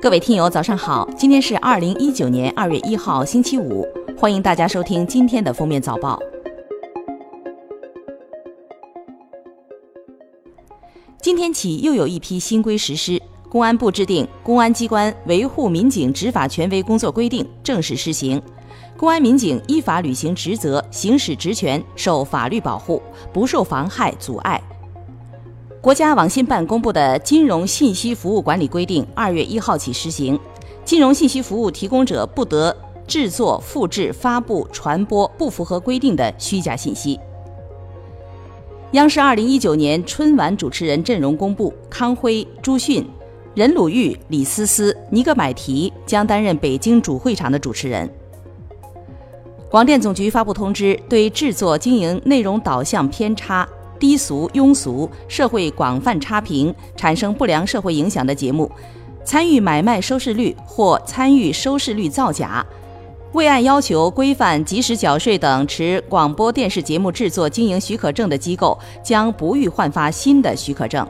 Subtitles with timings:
[0.00, 1.08] 各位听友，早上好！
[1.16, 3.84] 今天是二零一九年二月一号，星期五，
[4.16, 6.16] 欢迎大家收听今天的封面早报。
[11.20, 18.40] 今天起，又有一批新规实施，公安部制定《公安机关维护民警执法权威工作规定》正式施行。
[18.96, 23.02] 公安民警依法履行职责、行使职权，受法律保护，
[23.32, 24.62] 不受妨害阻碍。
[25.80, 30.38] 国家网信办公布的《金融信息服务管理规定》二月一号起施行，
[30.84, 32.76] 金融信息服务提供者不得
[33.06, 37.18] 制作、复制、发布、传播不符合规定的虚假信息。
[38.92, 43.06] 央视二零一九年春晚主持人阵容公布，康辉、朱迅、
[43.54, 48.10] 任鲁豫、李思思、尼格买提将担任北京主会场的主持人。
[49.70, 58.70] 广电总局发布通知，对制作经营内容导向偏差、低俗、庸俗、社会广泛差评、产生不良社会影响的节目，
[59.24, 62.64] 参与买卖收视率或参与收视率造假，
[63.32, 71.06] 未按要求规范及时缴税等持广播电视节目制作经营许可证的机构，将不予换发新的许可证。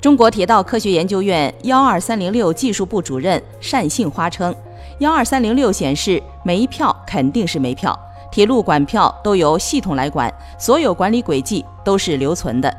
[0.00, 4.54] 中国铁道科学研究院幺二三零六技术部主任单杏花称。
[5.00, 7.96] 幺二三零六显示没票肯定是没票，
[8.30, 12.74] 铁路管票都由系统来管，所有管理轨迹都是留存的。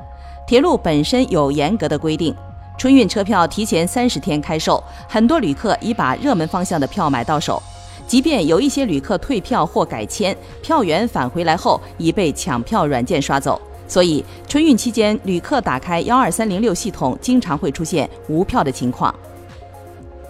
[0.46, 2.36] 铁路本身有严格的规定，
[2.78, 7.62] 春运车票提前三十天开售，很多旅客已把热门方向的票买到手。
[8.08, 13.60] 即便有一些旅客退票或改签，票源返回来后已被抢票软件刷走。
[13.88, 19.14] 所以春运期间，旅客打开幺二三零六系统，经常会出现无票的情况。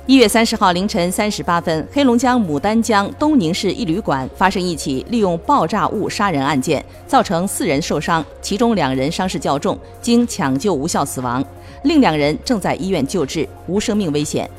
[0.10, 11.46] 一月三十号凌晨三时八分，黑龙江牡丹江东宁市一旅馆发生一起利用爆炸物杀人案件，造成四人受伤，其中两人伤势较重，经抢救无效死亡，
[11.84, 14.50] 另两人正在医院救治，无生命危险。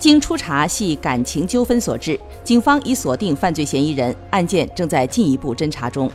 [0.00, 6.10] 经初查系感情纠纷所致，警方已锁定犯罪嫌疑人，案件正在进一步侦查中。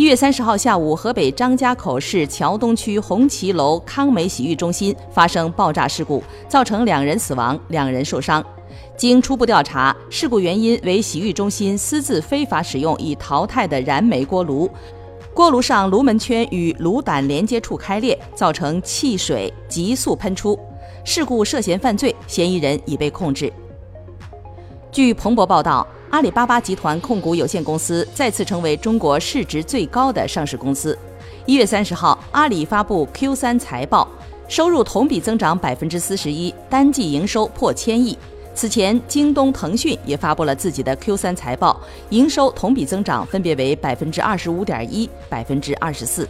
[0.00, 8.42] 一月三十号下午，河北张家口市桥东区红旗楼康美洗浴中心发生爆炸事故，造成两人死亡，两人受伤。
[8.96, 14.70] 经初步调查，事故原因为洗浴中心私自非法使用已淘汰的燃煤锅炉，
[15.34, 20.58] 锅炉上炉门圈与炉胆连接处开裂，造成汽水急速喷出。
[21.04, 23.52] 事故涉嫌犯罪，嫌疑人已被控制。
[24.90, 25.86] 据彭博报道。
[26.10, 30.96] 阿里巴巴集团控股有限公司再次成为中国市值最高的上市公司。
[31.46, 34.08] 一月三十号，阿里发布 Q 三财报，
[34.48, 38.18] 收入同比增长百分之四十一，单季营收破千亿。
[38.56, 46.28] 此前，京东、腾讯也发布了自己的 Q 三财报，营收同比增长分别为百分之二十五点一、百分之二十四。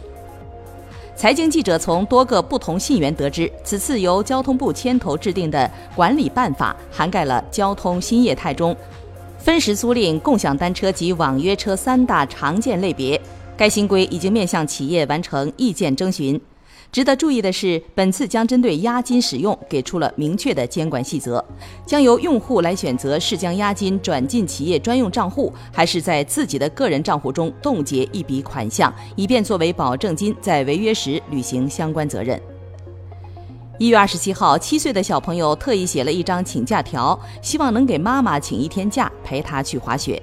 [1.15, 8.75] 财经记者从多个不同信源得知，此次由交通部牵头制定的管理办法，涵盖了交通新业态中。
[9.43, 13.19] 分时租赁、共享单车及网约车三大常见类别，
[13.57, 16.39] 该新规已经面向企业完成意见征询。
[16.91, 21.43] 值得注意的是，本次将针对押金使用给出了明确的监管细则，
[21.87, 32.39] 将由用户来选择是将押金转进企业专用账户，还是在自己的个人账户中冻结一笔款项，以便作为保证金，在违约时履行相关责任。
[33.81, 40.21] 一月二十七号，七岁的小朋友特意写了一张请假条，希望能给妈妈请一天假陪他去滑雪。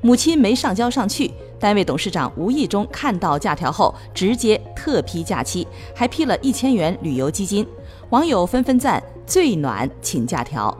[0.00, 1.28] 母亲没上交上去，
[1.58, 7.66] 单位董事长无意中看到假条后，直接特批假期，还批了一千元旅游基金。
[8.10, 10.72] 网友纷纷赞最暖请假条。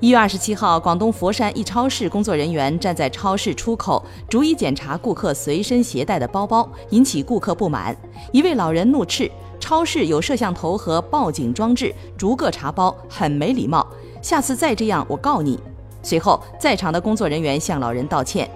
[0.00, 7.96] 一月二十七号，广东佛山一超市工作人员站在超市出口，逐一检查顾客随身携带的包包，引起顾客不满。
[8.32, 9.30] 一位老人怒斥。
[9.58, 13.86] 超市有摄像头和报警装置，逐个查包，很没礼貌。
[14.22, 15.58] 下次再这样，我告你。
[16.02, 18.48] 随后，在场的工作人员向老人道歉。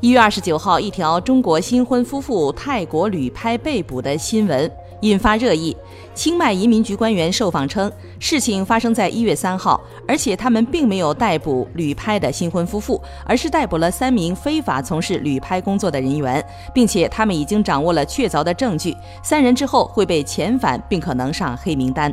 [0.00, 4.70] 一月二十九号，一条中国新婚夫妇泰国旅拍被捕的新闻。
[5.00, 5.76] 引发热议。
[6.14, 16.44] 清迈移民局官员受访称，事情发生在一月三号，而且他们并没有逮捕旅拍的新婚夫妇，而是逮捕了三名非法从事旅拍工作的人员，
[16.74, 22.12] 并且他们已经掌握了确凿的证据，三人之后会被遣返，并可能上黑名单。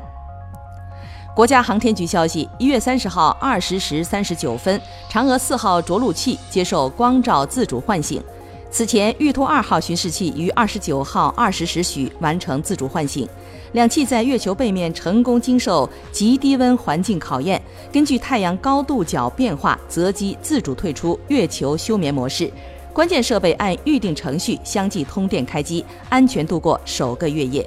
[1.36, 4.80] 国家航天局消息，一月三十号二十时三十九分，
[5.12, 8.24] 嫦娥四号着陆器接受光照自主唤醒。
[8.72, 13.26] 此前，玉兔二号巡视器于二十九号二十时许完成自主唤醒，
[13.72, 22.52] 两器在月球背面成功经受极低温环境考验，根据太阳高度角变化择机自主退出月球休眠模式，
[22.92, 27.66] 关键设备按预定程序相继通电开机，安全度过首个月夜。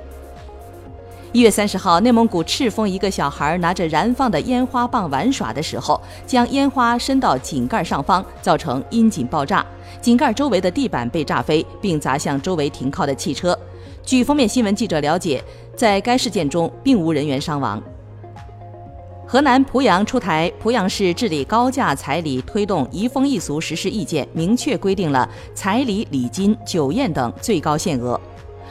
[1.30, 9.64] 一月三十号，内蒙古赤峰一个小孩拿着燃放的烟花棒玩耍的时候，将烟花伸到井盖上方，造成阴井爆炸，
[10.00, 13.56] 井盖周围的地板被炸飞，并砸向周围停靠的汽车。
[14.02, 15.44] 据封面新闻记者了解，
[15.76, 17.82] 在该事件中并无人员伤亡。
[19.26, 28.18] 河南濮阳出台《濮阳市治理高价彩礼推动移风易俗实施意见》，明确规定了彩礼、礼金、酒宴等最高限额。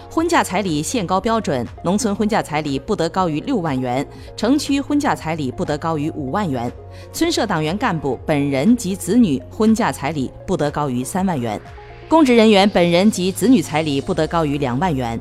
[0.10, 4.06] 婚嫁彩礼限高标准：农村婚嫁彩礼不得高于六万元，
[4.36, 6.72] 城区婚嫁彩礼不得高于五万元。
[7.12, 11.60] 村社党员干部本人及子女婚嫁彩礼不得高于三万元，
[12.08, 15.20] 公职人员本人及子女彩礼不得高于两万元。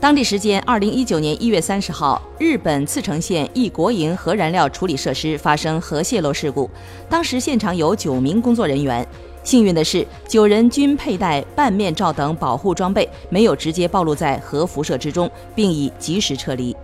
[0.00, 6.70] 当地时间二零一九年一月三十号，日本茨城县一国营核燃料处理设施发生核泄漏事故，
[7.08, 9.06] 当时现场有九名工作人员。
[9.44, 16.74] 幸运的是，九人均佩戴半面罩等保护装备，没有直接暴露在核辐射之中，并已及时撤离。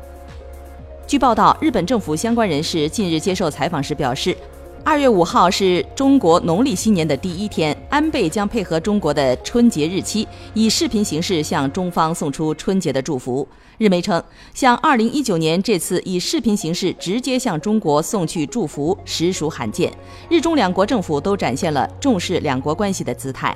[1.07, 4.37] 据报道，日本政府相关人士近日接受采访时表示。
[4.83, 13.47] 二月五号是中国农历新年的第一天，安倍将配合中国的春节日期，以视频形式向中方送出春节的祝福。
[13.79, 14.23] 日媒称，
[14.55, 19.93] 像二零一九年这次以视频形式直接向中国送去祝福，实属罕见。
[20.29, 23.55] 日中两国政府都展现了重视两国关系的姿态。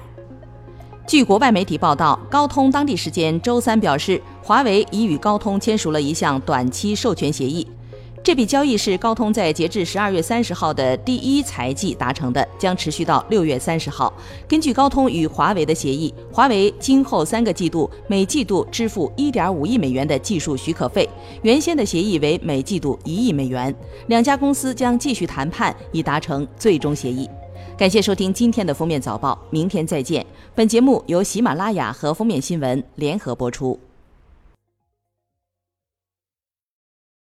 [1.06, 7.66] 据国外媒体报道，高通当地时间周三表示，华为已与高通签署了一项短期授权协议。
[8.24, 14.10] 这笔交易是高通在截至十二月三十号的第一财季达成的，将持续到六月三十号。
[14.48, 21.06] 根据高通与华为的协议，华为今后三个季度每季度支付一点五亿美元的技术许可费，
[21.42, 23.72] 原先的协议为每季度一亿美元。
[24.06, 27.28] 两家公司将继续谈判，以达成最终协议。
[27.76, 30.24] 感谢收听今天的封面早报，明天再见。
[30.54, 33.78] 本节目由喜马拉雅和封面新闻联合播出。